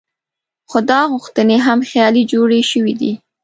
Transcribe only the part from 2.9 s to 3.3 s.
دي.